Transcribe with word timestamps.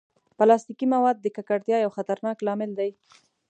پلاستيکي 0.37 0.85
مواد 0.93 1.17
د 1.21 1.27
ککړتیا 1.35 1.77
یو 1.81 1.95
خطرناک 1.97 2.37
لامل 2.45 2.71
دي. 2.79 2.91